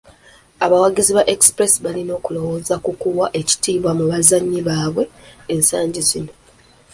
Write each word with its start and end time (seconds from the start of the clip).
Abawagizi 0.65 1.11
ba 1.17 1.27
Express 1.33 1.73
balina 1.83 2.11
okulowooza 2.19 2.75
ku 2.83 2.91
kuwa 3.01 3.25
ekitiibwa 3.39 3.91
mu 3.97 4.05
bazannyi 4.11 4.59
baabwe 4.67 5.03
ensangi 5.53 6.01
zino. 6.09 6.31